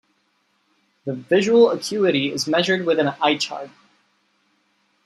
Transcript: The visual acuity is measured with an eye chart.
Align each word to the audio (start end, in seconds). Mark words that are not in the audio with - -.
The 1.05 1.13
visual 1.13 1.69
acuity 1.69 2.31
is 2.31 2.47
measured 2.47 2.87
with 2.87 2.97
an 2.97 3.09
eye 3.21 3.37
chart. 3.37 3.69